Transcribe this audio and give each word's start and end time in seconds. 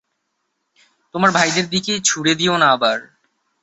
তোমার 1.15 1.31
ভাইদের 1.31 1.65
দিকেই 1.69 1.99
ছুড়ে 2.05 2.33
দিয়ো 2.35 2.55
না 2.57 2.67
আবার। 2.71 2.97